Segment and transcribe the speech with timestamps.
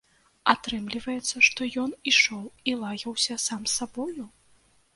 [0.53, 4.23] Атрымліваецца, што ён ішоў і лаяўся сам з сабою?